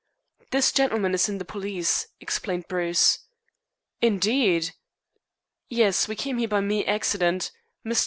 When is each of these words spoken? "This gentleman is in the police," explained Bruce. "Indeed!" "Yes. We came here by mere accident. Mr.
"This 0.49 0.71
gentleman 0.71 1.13
is 1.13 1.29
in 1.29 1.37
the 1.37 1.45
police," 1.45 2.07
explained 2.19 2.67
Bruce. 2.67 3.19
"Indeed!" 4.01 4.71
"Yes. 5.69 6.07
We 6.07 6.15
came 6.15 6.39
here 6.39 6.47
by 6.47 6.59
mere 6.61 6.85
accident. 6.87 7.51
Mr. 7.85 7.99